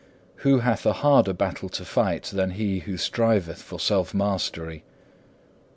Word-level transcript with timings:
Who 0.37 0.61
hath 0.61 0.83
a 0.87 0.93
harder 0.93 1.31
battle 1.31 1.69
to 1.69 1.85
fight 1.85 2.23
than 2.33 2.49
he 2.57 2.79
who 2.79 2.97
striveth 2.97 3.61
for 3.61 3.79
self 3.79 4.15
mastery? 4.15 4.83